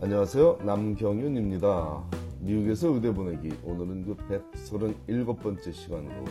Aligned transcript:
안녕하세요. 0.00 0.58
남경윤입니다. 0.64 2.04
미국에서 2.40 2.88
의대 2.88 3.12
보내기. 3.12 3.56
오늘은 3.62 4.04
그 4.04 4.16
137번째 4.16 5.72
시간으로 5.72 6.24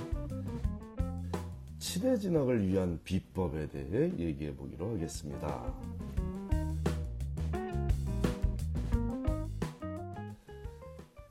치대 1.79 2.18
진학을 2.18 2.68
위한 2.68 2.99
비법에 3.04 3.70
대해 3.70 4.12
얘기해 4.18 4.55
보기로 4.55 4.91
하겠습니다. 4.91 5.73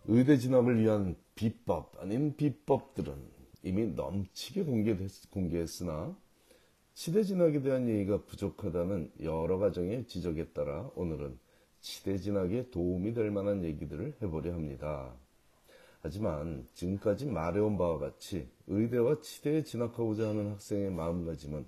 의대 0.09 0.37
진학을 0.37 0.81
위한 0.81 1.15
비법 1.35 1.93
아닌 2.01 2.35
비법들은 2.37 3.15
이미 3.63 3.87
넘치게 3.89 4.65
공개됐, 4.65 5.31
공개했으나 5.31 6.17
치대 6.95 7.23
진학에 7.23 7.63
대한 7.63 7.89
얘기가 7.89 8.25
부족하다는 8.25 9.13
여러 9.23 9.59
가정의 9.59 10.07
지적에 10.07 10.49
따라 10.49 10.91
오늘은 10.95 11.39
치대 11.83 12.17
진학에 12.17 12.71
도움이 12.71 13.13
될 13.13 13.31
만한 13.31 13.65
얘기들을 13.65 14.15
해보려 14.23 14.55
합니다. 14.55 15.13
하지만 16.01 16.67
지금까지 16.75 17.27
말해온 17.27 17.77
바와 17.77 17.99
같이 17.99 18.49
의대와 18.69 19.21
치대에 19.21 19.63
진학하고자 19.65 20.31
하는 20.31 20.53
학생의 20.53 20.91
마음가짐은 20.93 21.67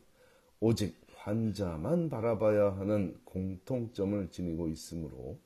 오직 0.60 0.96
환자만 1.16 2.08
바라봐야 2.10 2.76
하는 2.76 3.18
공통점을 3.24 4.30
지니고 4.30 4.68
있으므로 4.68 5.38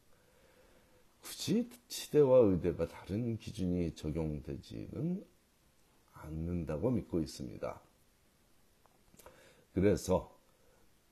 굳이 1.22 1.69
치대와 1.88 2.38
의대가 2.41 2.86
다른 2.86 3.36
기준이 3.38 3.94
적용되지는 3.94 5.24
않는다고 6.12 6.91
믿고 6.91 7.20
있습니다. 7.20 7.80
그래서 9.72 10.38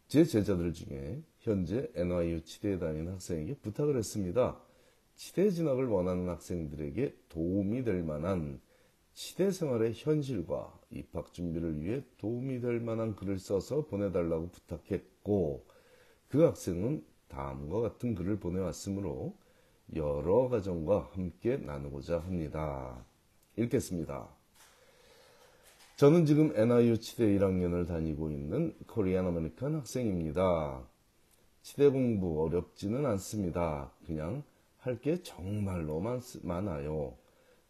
제 0.08 0.24
제자들 0.24 0.72
중에 0.72 1.20
현재 1.40 1.90
NYU 1.94 2.44
치대에 2.44 2.78
다니는 2.78 3.14
학생에게 3.14 3.54
부탁을 3.56 3.96
했습니다. 3.96 4.60
치대 5.16 5.50
진학을 5.50 5.86
원하는 5.86 6.28
학생들에게 6.28 7.16
도움이 7.28 7.82
될 7.82 8.02
만한 8.02 8.60
치대 9.14 9.50
생활의 9.50 9.94
현실과 9.94 10.78
입학 10.90 11.32
준비를 11.32 11.80
위해 11.80 12.04
도움이 12.18 12.60
될 12.60 12.80
만한 12.80 13.16
글을 13.16 13.38
써서 13.38 13.86
보내달라고 13.86 14.50
부탁했고 14.50 15.66
그 16.28 16.42
학생은 16.42 17.04
다음과 17.28 17.80
같은 17.80 18.14
글을 18.14 18.38
보내왔으므로 18.38 19.36
여러 19.94 20.48
가정과 20.48 21.10
함께 21.12 21.56
나누고자 21.56 22.18
합니다. 22.18 23.04
읽겠습니다. 23.56 24.35
저는 25.96 26.26
지금 26.26 26.52
NYU 26.54 26.98
치대 27.00 27.24
1학년을 27.24 27.86
다니고 27.88 28.30
있는 28.30 28.76
Korean 28.86 29.26
American 29.28 29.76
학생입니다. 29.76 30.86
치대 31.62 31.88
공부 31.88 32.44
어렵지는 32.44 33.06
않습니다. 33.06 33.90
그냥 34.04 34.42
할 34.78 35.00
게 35.00 35.22
정말로 35.22 35.98
많, 36.00 36.20
많아요. 36.42 37.16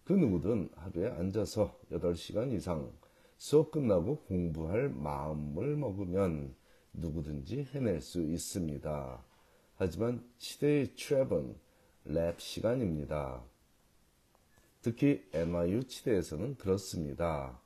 그 0.03 0.13
누구든 0.13 0.71
하루에 0.75 1.09
앉아서 1.09 1.79
8시간 1.93 2.53
이상 2.53 2.91
수업 3.39 3.71
끝나고 3.71 4.17
공부할 4.23 4.89
마음을 4.89 5.77
먹으면 5.77 6.53
누구든지 6.95 7.69
해낼 7.73 8.01
수 8.01 8.21
있습니다. 8.21 9.25
하지만 9.77 10.29
치대의 10.39 10.95
trap은 10.97 11.55
lab 12.07 12.41
시간입니다. 12.41 13.41
특히 14.83 15.23
NYU 15.33 15.85
치대에서는 15.85 16.57
그렇습니다. 16.57 17.61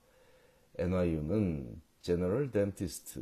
NYU는 0.78 1.80
General 2.02 2.50
Dentist, 2.50 3.20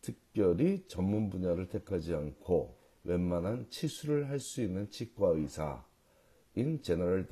특별히 0.00 0.84
전문 0.88 1.30
분야를 1.30 1.68
택하지 1.68 2.14
않고 2.14 2.76
웬만한 3.04 3.68
치수를 3.70 4.28
할 4.28 4.38
수 4.38 4.62
있는 4.62 4.90
치과 4.90 5.28
의사인 5.28 6.82
General 6.82 7.26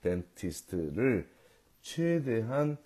Dentist를 0.00 1.28
최대한 1.80 2.78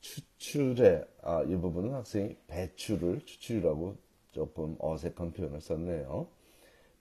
추출해, 0.00 1.04
아, 1.22 1.42
이 1.42 1.56
부분은 1.56 1.92
학생이 1.94 2.36
배출을, 2.46 3.20
추출이라고 3.24 3.96
조금 4.32 4.76
어색한 4.78 5.32
표현을 5.32 5.60
썼네요. 5.60 6.28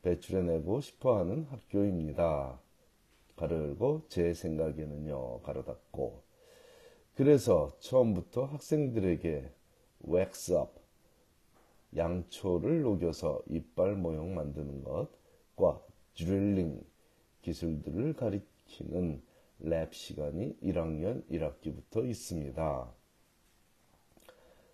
배출해내고 0.02 0.82
싶어 0.82 1.20
하는 1.20 1.46
학교입니다. 1.46 2.60
가로 3.36 3.56
열고, 3.56 4.06
제 4.10 4.34
생각에는요, 4.34 5.42
가로 5.42 5.64
닫고. 5.64 6.27
그래서 7.18 7.76
처음부터 7.80 8.46
학생들에게 8.46 9.52
wax 10.08 10.52
up, 10.52 10.70
양초를 11.96 12.84
녹여서 12.84 13.42
이빨 13.50 13.96
모형 13.96 14.36
만드는 14.36 14.84
것과 14.84 15.82
드릴링 16.16 16.80
기술들을 17.42 18.14
가리키는 18.14 19.24
랩 19.62 19.96
시간이 19.96 20.58
1학년 20.62 21.28
1학기부터 21.32 22.08
있습니다. 22.08 22.94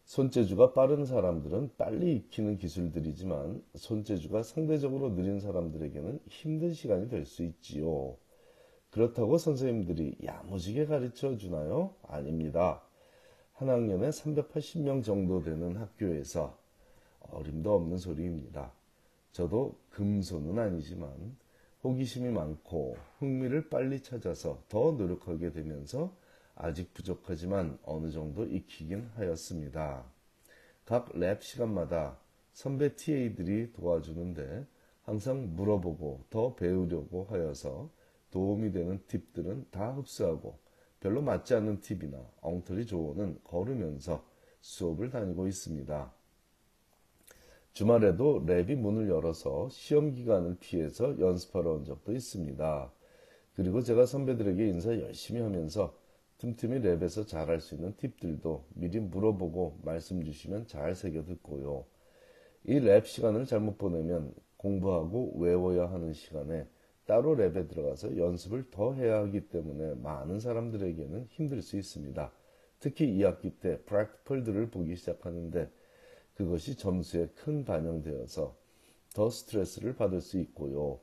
손재주가 0.03 0.73
빠른 0.73 1.05
사람들은 1.05 1.71
빨리 1.77 2.17
익히는 2.17 2.57
기술들이지만 2.57 3.63
손재주가 3.75 4.43
상대적으로 4.43 5.15
느린 5.15 5.39
사람들에게는 5.39 6.19
힘든 6.27 6.73
시간이 6.73 7.07
될 7.07 7.25
수 7.25 7.41
있지요. 7.43 8.17
그렇다고 8.93 9.39
선생님들이 9.39 10.17
야무지게 10.23 10.85
가르쳐 10.85 11.35
주나요? 11.35 11.95
아닙니다. 12.07 12.83
한 13.53 13.69
학년에 13.69 14.09
380명 14.09 15.03
정도 15.03 15.41
되는 15.41 15.75
학교에서 15.75 16.55
어림도 17.21 17.73
없는 17.73 17.97
소리입니다. 17.97 18.71
저도 19.31 19.75
금손은 19.89 20.59
아니지만 20.59 21.35
호기심이 21.83 22.29
많고 22.29 22.95
흥미를 23.17 23.67
빨리 23.69 24.01
찾아서 24.03 24.61
더 24.69 24.91
노력하게 24.91 25.51
되면서 25.51 26.15
아직 26.55 26.93
부족하지만 26.93 27.79
어느 27.83 28.11
정도 28.11 28.45
익히긴 28.45 29.09
하였습니다. 29.15 30.03
각 30.85 31.13
랩 31.15 31.41
시간마다 31.41 32.19
선배 32.53 32.95
TA들이 32.95 33.73
도와주는데 33.73 34.67
항상 35.01 35.55
물어보고 35.55 36.25
더 36.29 36.53
배우려고 36.53 37.25
하여서 37.31 37.89
도움이 38.33 38.73
되는 38.73 38.99
팁들은 39.07 39.67
다 39.71 39.93
흡수하고 39.93 40.57
별로 40.99 41.21
맞지 41.21 41.55
않는 41.55 41.81
팁이나 41.81 42.17
엉터리 42.41 42.87
조언은 42.87 43.41
걸으면서 43.45 44.25
수업을 44.61 45.11
다니고 45.11 45.47
있습니다. 45.47 46.11
주말에도 47.73 48.43
랩이 48.45 48.75
문을 48.75 49.09
열어서 49.09 49.69
시험 49.69 50.13
기간을 50.13 50.57
피해서 50.59 51.19
연습하러 51.19 51.73
온 51.73 51.85
적도 51.85 52.11
있습니다. 52.13 52.91
그리고 53.55 53.81
제가 53.83 54.05
선배들에게 54.05 54.67
인사 54.67 54.99
열심히 54.99 55.41
하면서 55.41 55.95
틈틈이 56.39 56.79
랩에서 56.81 57.27
잘할 57.27 57.61
수 57.61 57.75
있는 57.75 57.95
팁들도 57.97 58.65
미리 58.75 58.99
물어보고 58.99 59.79
말씀 59.83 60.23
주시면 60.23 60.67
잘 60.67 60.95
새겨 60.95 61.25
듣고요. 61.25 61.85
이 62.65 62.79
lab 62.79 63.07
시간을 63.07 63.45
잘못 63.45 63.77
보내면 63.77 64.33
공부하고 64.57 65.33
외워야 65.39 65.91
하는 65.91 66.13
시간에 66.13 66.67
따로 67.05 67.35
lab에 67.35 67.67
들어가서 67.67 68.17
연습을 68.17 68.71
더 68.71 68.93
해야 68.93 69.19
하기 69.19 69.49
때문에 69.49 69.95
많은 69.95 70.39
사람들에게는 70.39 71.27
힘들 71.29 71.61
수 71.61 71.77
있습니다. 71.77 72.31
특히 72.79 73.17
2학기 73.17 73.59
때 73.59 73.79
practical들을 73.83 74.69
보기 74.69 74.95
시작하는데 74.95 75.69
그것이 76.35 76.77
점수에 76.77 77.27
큰 77.35 77.65
반영되어서 77.65 78.55
더 79.13 79.29
스트레스를 79.29 79.95
받을 79.95 80.21
수 80.21 80.39
있고요. 80.39 80.99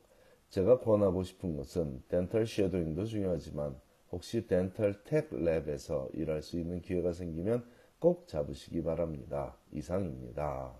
제가 0.48 0.80
권하고 0.80 1.22
싶은 1.22 1.56
것은 1.56 2.02
dental 2.08 2.46
shadowing도 2.46 3.04
중요하지만 3.04 3.76
혹시 4.10 4.46
dental 4.46 5.04
tech 5.04 5.30
lab에서 5.30 6.08
일할 6.14 6.42
수 6.42 6.58
있는 6.58 6.80
기회가 6.82 7.12
생기면 7.12 7.64
꼭 8.00 8.26
잡으시기 8.26 8.82
바랍니다. 8.82 9.56
이상입니다. 9.72 10.74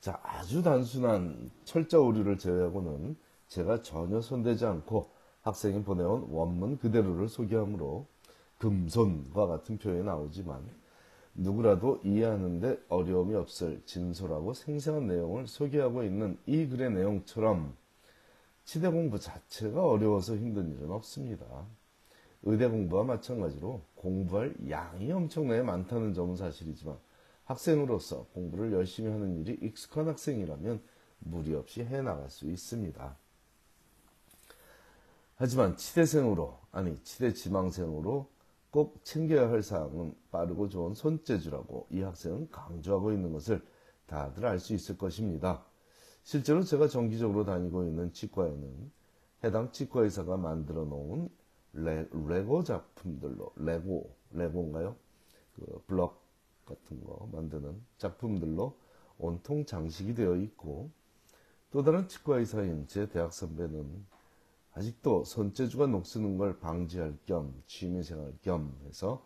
자, 0.00 0.18
아주 0.22 0.62
단순한 0.62 1.50
철자 1.64 2.00
오류를 2.00 2.38
제외하고는 2.38 3.16
제가 3.52 3.82
전혀 3.82 4.22
손대지 4.22 4.64
않고 4.64 5.10
학생이 5.42 5.82
보내온 5.82 6.28
원문 6.30 6.78
그대로를 6.78 7.28
소개하므로 7.28 8.06
금손과 8.56 9.46
같은 9.46 9.76
표현이 9.76 10.04
나오지만 10.04 10.66
누구라도 11.34 12.00
이해하는데 12.02 12.84
어려움이 12.88 13.34
없을 13.34 13.82
진솔하고 13.84 14.54
생생한 14.54 15.06
내용을 15.06 15.46
소개하고 15.46 16.02
있는 16.02 16.38
이 16.46 16.66
글의 16.66 16.92
내용처럼 16.92 17.76
치대 18.64 18.88
공부 18.88 19.18
자체가 19.18 19.86
어려워서 19.86 20.36
힘든 20.36 20.70
일은 20.72 20.90
없습니다. 20.90 21.44
의대 22.44 22.68
공부와 22.68 23.04
마찬가지로 23.04 23.82
공부할 23.96 24.54
양이 24.70 25.12
엄청나게 25.12 25.62
많다는 25.62 26.14
점은 26.14 26.36
사실이지만 26.36 26.96
학생으로서 27.44 28.28
공부를 28.32 28.72
열심히 28.72 29.10
하는 29.10 29.36
일이 29.36 29.58
익숙한 29.60 30.08
학생이라면 30.08 30.80
무리 31.18 31.54
없이 31.54 31.84
해 31.84 32.00
나갈 32.00 32.30
수 32.30 32.46
있습니다. 32.48 33.21
하지만 35.42 35.76
치대생으로, 35.76 36.56
아니, 36.70 36.96
치대 37.02 37.32
지망생으로 37.32 38.30
꼭 38.70 39.04
챙겨야 39.04 39.50
할 39.50 39.60
사항은 39.60 40.14
빠르고 40.30 40.68
좋은 40.68 40.94
손재주라고 40.94 41.88
이 41.90 42.00
학생은 42.00 42.48
강조하고 42.52 43.10
있는 43.10 43.32
것을 43.32 43.60
다들 44.06 44.46
알 44.46 44.60
수 44.60 44.72
있을 44.72 44.96
것입니다. 44.96 45.64
실제로 46.22 46.62
제가 46.62 46.86
정기적으로 46.86 47.44
다니고 47.44 47.82
있는 47.86 48.12
치과에는 48.12 48.92
해당 49.42 49.72
치과 49.72 50.02
의사가 50.02 50.36
만들어 50.36 50.84
놓은 50.84 51.28
레, 51.72 52.06
레고 52.28 52.62
작품들로 52.62 53.52
레고 53.56 54.14
레고인가요? 54.30 54.94
그 55.56 55.82
블럭 55.88 56.22
같은 56.64 57.02
거 57.02 57.28
만드는 57.32 57.82
작품들로 57.98 58.78
온통 59.18 59.66
장식이 59.66 60.14
되어 60.14 60.36
있고 60.36 60.92
또 61.72 61.82
다른 61.82 62.06
치과 62.06 62.38
의사인 62.38 62.86
제 62.86 63.08
대학 63.08 63.32
선배는 63.32 64.21
아직도 64.74 65.24
손재주가 65.24 65.86
녹쓰는 65.86 66.38
걸 66.38 66.58
방지할 66.58 67.18
겸 67.26 67.62
취미생활 67.66 68.32
겸 68.42 68.74
해서 68.86 69.24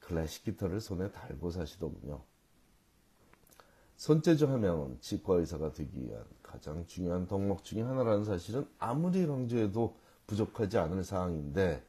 클래식 0.00 0.44
기타를 0.44 0.80
손에 0.80 1.10
달고 1.10 1.50
사시더군요. 1.50 2.22
손재주 3.96 4.46
하면 4.48 4.98
치과 5.00 5.36
의사가 5.36 5.72
되기 5.72 6.04
위한 6.04 6.24
가장 6.42 6.84
중요한 6.86 7.26
덕목 7.26 7.62
중의 7.64 7.84
하나라는 7.84 8.24
사실은 8.24 8.66
아무리 8.78 9.26
강조해도 9.26 9.96
부족하지 10.26 10.78
않을 10.78 11.04
사항인데 11.04 11.84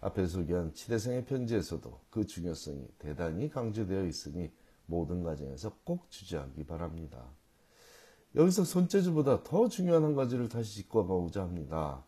앞에 0.00 0.26
소개한 0.26 0.72
치대생의 0.74 1.24
편지에서도 1.24 2.00
그 2.10 2.26
중요성이 2.26 2.86
대단히 2.98 3.50
강조되어 3.50 4.04
있으니 4.04 4.52
모든 4.86 5.22
과정에서 5.22 5.72
꼭 5.84 6.10
주지하기 6.10 6.64
바랍니다. 6.66 7.24
여기서 8.34 8.64
손재주보다 8.64 9.42
더 9.42 9.68
중요한 9.68 10.04
한 10.04 10.14
가지를 10.14 10.48
다시 10.48 10.76
짚고 10.76 11.06
가고자 11.06 11.42
합니다. 11.42 12.04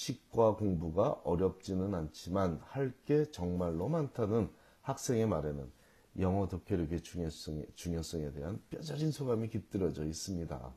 치과 0.00 0.56
공부가 0.56 1.20
어렵지는 1.24 1.94
않지만 1.94 2.58
할 2.62 2.94
게 3.04 3.30
정말로 3.30 3.88
많다는 3.88 4.50
학생의 4.80 5.26
말에는 5.26 5.70
영어 6.18 6.48
독해력의 6.48 7.02
중요성에, 7.02 7.66
중요성에 7.74 8.32
대한 8.32 8.62
뼈저린 8.70 9.10
소감이 9.10 9.48
깃들어져 9.50 10.06
있습니다. 10.06 10.74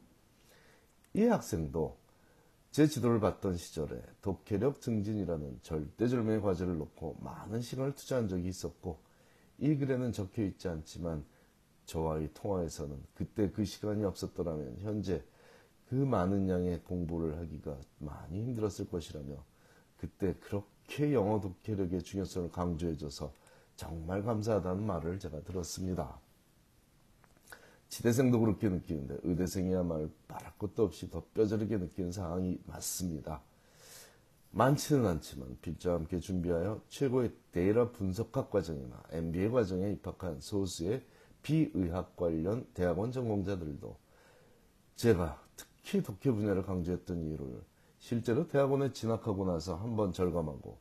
이 1.13 1.23
학생도 1.23 1.97
제 2.71 2.87
지도를 2.87 3.21
받던 3.21 3.55
시절에 3.55 4.01
독해력 4.21 4.81
증진이라는 4.81 5.59
절대절명의 5.61 6.41
과제를 6.41 6.77
놓고 6.77 7.17
많은 7.21 7.61
시간을 7.61 7.95
투자한 7.95 8.27
적이 8.27 8.49
있었고 8.49 8.99
이 9.59 9.77
글에는 9.77 10.11
적혀 10.11 10.43
있지 10.43 10.67
않지만 10.67 11.23
저와의 11.85 12.31
통화에서는 12.33 13.01
그때 13.13 13.49
그 13.51 13.63
시간이 13.63 14.03
없었더라면 14.03 14.79
현재 14.79 15.23
그 15.93 15.97
많은 15.97 16.49
양의 16.49 16.81
공부를 16.85 17.37
하기가 17.37 17.77
많이 17.99 18.39
힘들었을 18.39 18.89
것이라며 18.89 19.35
그때 19.99 20.33
그렇게 20.39 21.13
영어 21.13 21.39
독해력의 21.39 22.01
중요성을 22.01 22.49
강조해줘서 22.49 23.31
정말 23.75 24.23
감사하다는 24.23 24.87
말을 24.87 25.19
제가 25.19 25.43
들었습니다. 25.43 26.19
지대생도 27.89 28.39
그렇게 28.39 28.69
느끼는데 28.69 29.19
의대생이야말로 29.21 30.09
말할 30.27 30.53
것도 30.57 30.83
없이 30.83 31.11
더 31.11 31.23
뼈저리게 31.35 31.77
느끼는 31.77 32.11
상황이 32.11 32.59
맞습니다. 32.65 33.43
많지는 34.49 35.05
않지만 35.05 35.59
필자와 35.61 35.97
함께 35.97 36.19
준비하여 36.19 36.81
최고의 36.89 37.33
데이터 37.51 37.91
분석학 37.91 38.49
과정이나 38.49 38.99
MBA 39.11 39.51
과정에 39.51 39.91
입학한 39.91 40.41
소수의 40.41 41.03
비의학 41.43 42.15
관련 42.15 42.65
대학원 42.73 43.11
전공자들도 43.11 43.95
제가 44.95 45.42
특히 45.83 46.01
독해 46.01 46.35
분야를 46.35 46.63
강조했던 46.63 47.21
이유를 47.21 47.61
실제로 47.99 48.47
대학원에 48.47 48.91
진학하고 48.93 49.45
나서 49.45 49.75
한번 49.75 50.11
절감하고 50.11 50.77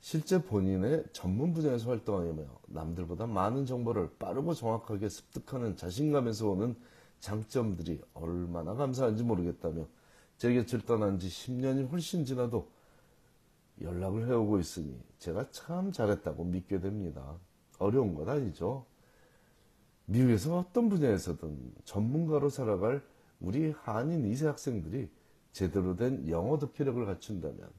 실제 0.00 0.42
본인의 0.42 1.04
전문 1.12 1.52
분야에서 1.52 1.90
활동하며 1.90 2.44
남들보다 2.68 3.26
많은 3.26 3.66
정보를 3.66 4.10
빠르고 4.18 4.54
정확하게 4.54 5.08
습득하는 5.08 5.76
자신감에서 5.76 6.48
오는 6.48 6.76
장점들이 7.20 8.00
얼마나 8.14 8.74
감사한지 8.74 9.22
모르겠다며 9.22 9.86
제 10.38 10.54
곁을 10.54 10.80
떠난 10.82 11.18
지 11.18 11.28
10년이 11.28 11.90
훨씬 11.90 12.24
지나도 12.24 12.70
연락을 13.82 14.26
해오고 14.26 14.58
있으니 14.58 14.98
제가 15.18 15.50
참 15.50 15.92
잘했다고 15.92 16.44
믿게 16.44 16.80
됩니다. 16.80 17.38
어려운 17.78 18.14
건 18.14 18.28
아니죠. 18.28 18.86
미국에서 20.06 20.58
어떤 20.58 20.88
분야에서든 20.88 21.74
전문가로 21.84 22.48
살아갈 22.48 23.02
우리 23.40 23.70
한인 23.70 24.30
2세 24.30 24.46
학생들이 24.46 25.08
제대로 25.52 25.96
된 25.96 26.28
영어 26.28 26.58
독해력을 26.58 27.04
갖춘다면 27.06 27.70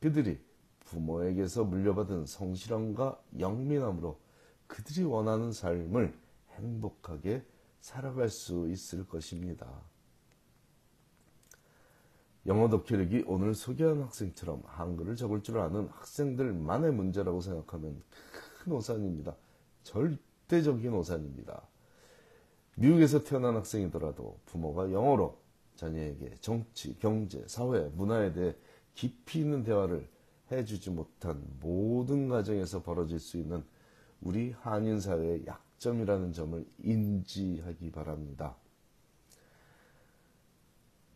그들이 0.00 0.38
부모에게서 0.80 1.64
물려받은 1.64 2.26
성실함과 2.26 3.20
영민함으로 3.38 4.18
그들이 4.66 5.04
원하는 5.04 5.52
삶을 5.52 6.14
행복하게 6.52 7.42
살아갈 7.80 8.28
수 8.28 8.68
있을 8.68 9.06
것입니다. 9.06 9.66
영어 12.46 12.68
독해력이 12.68 13.24
오늘 13.26 13.54
소개한 13.54 14.02
학생처럼 14.02 14.62
한글을 14.66 15.16
적을 15.16 15.42
줄 15.42 15.58
아는 15.58 15.88
학생들만의 15.88 16.92
문제라고 16.92 17.40
생각하면 17.40 18.02
큰 18.58 18.72
오산입니다. 18.72 19.34
절대적인 19.82 20.92
오산입니다. 20.92 21.62
미국에서 22.76 23.22
태어난 23.22 23.54
학생이더라도 23.56 24.38
부모가 24.46 24.90
영어로 24.92 25.38
자녀에게 25.76 26.36
정치, 26.40 26.96
경제, 26.98 27.42
사회, 27.46 27.88
문화에 27.94 28.32
대해 28.32 28.54
깊이 28.94 29.40
있는 29.40 29.62
대화를 29.62 30.08
해주지 30.50 30.90
못한 30.90 31.42
모든 31.60 32.28
가정에서 32.28 32.82
벌어질 32.82 33.18
수 33.18 33.38
있는 33.38 33.64
우리 34.20 34.52
한인 34.52 35.00
사회의 35.00 35.44
약점이라는 35.46 36.32
점을 36.32 36.64
인지하기 36.82 37.90
바랍니다. 37.90 38.56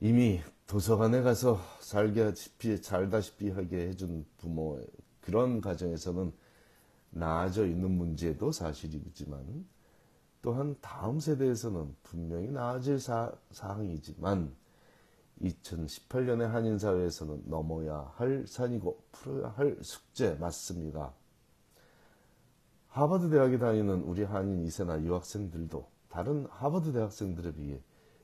이미 0.00 0.40
도서관에 0.66 1.22
가서 1.22 1.58
살다시피 1.80 2.76
살다시피 2.76 3.50
하게 3.50 3.88
해준 3.88 4.24
부모의 4.38 4.86
그런 5.20 5.60
가정에서는 5.60 6.32
나아져 7.10 7.66
있는 7.66 7.90
문제도 7.90 8.52
사실이지만 8.52 9.66
또한 10.42 10.76
다음 10.80 11.20
세대에서는 11.20 11.96
분명히 12.02 12.50
나아질 12.50 13.00
사, 13.00 13.32
사항이지만 13.50 14.54
2018년의 15.42 16.46
한인사회에서는 16.46 17.42
넘어야 17.46 18.12
할 18.16 18.46
산이고 18.46 19.02
풀어야 19.12 19.48
할 19.50 19.76
숙제 19.82 20.34
맞습니다. 20.34 21.12
하버드 22.88 23.30
대학에 23.30 23.58
다니는 23.58 24.02
우리 24.02 24.24
한인 24.24 24.64
2세나 24.64 25.02
유학생들도 25.04 25.86
다른 26.08 26.46
하버드 26.50 26.92
대학생들에 26.92 27.52
비해 27.52 27.80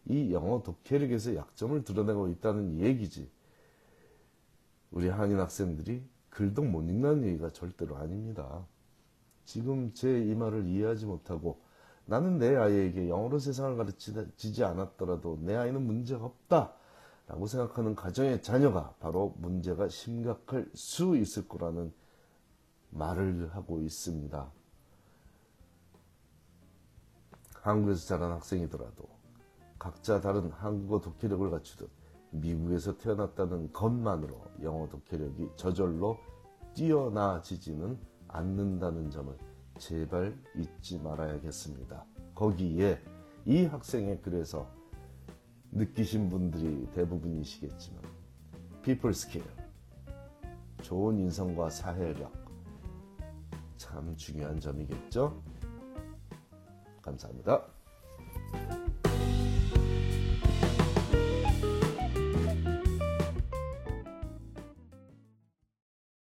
이 0.06 0.32
영어 0.32 0.62
독해력에서 0.62 1.36
약점을 1.36 1.84
드러내고 1.84 2.28
있다는 2.28 2.80
얘기지. 2.80 3.30
우리 4.90 5.08
한인 5.08 5.38
학생들이 5.38 6.02
글도 6.30 6.62
못 6.62 6.82
읽는 6.82 7.24
얘기가 7.24 7.50
절대로 7.50 7.96
아닙니다. 7.96 8.66
지금 9.44 9.92
제 9.92 10.08
이 10.08 10.34
말을 10.34 10.66
이해하지 10.66 11.06
못하고 11.06 11.60
나는 12.06 12.38
내 12.38 12.54
아이에게 12.54 13.08
영어로 13.08 13.38
세상을 13.38 13.76
가르치지 13.76 14.62
않았더라도 14.64 15.38
내 15.42 15.56
아이는 15.56 15.86
문제가 15.86 16.24
없다. 16.24 16.74
라고 17.26 17.46
생각하는 17.46 17.94
가정의 17.94 18.42
자녀가 18.42 18.94
바로 19.00 19.34
문제가 19.38 19.88
심각할 19.88 20.68
수 20.74 21.16
있을 21.16 21.48
거라는 21.48 21.92
말을 22.90 23.54
하고 23.54 23.80
있습니다. 23.80 24.52
한국에서 27.62 28.06
자란 28.06 28.32
학생이더라도 28.32 29.08
각자 29.78 30.20
다른 30.20 30.50
한국어 30.50 31.00
독해력을 31.00 31.50
갖추듯 31.50 31.88
미국에서 32.30 32.98
태어났다는 32.98 33.72
것만으로 33.72 34.42
영어 34.62 34.86
독해력이 34.88 35.52
저절로 35.56 36.18
뛰어나지지는 36.74 37.98
않는다는 38.28 39.10
점을 39.10 39.34
제발 39.78 40.36
잊지 40.56 40.98
말아야겠습니다. 41.00 42.04
거기에 42.34 43.00
이 43.44 43.64
학생의 43.64 44.22
글에서 44.22 44.70
느끼신 45.72 46.30
분들이 46.30 46.88
대부분이시겠지만 46.92 48.02
people 48.82 49.14
좋은 50.82 51.18
인성과 51.18 51.70
사회력 51.70 52.32
참 53.76 54.14
중요한 54.16 54.60
점이겠죠. 54.60 55.42
감사합니다. 57.02 57.73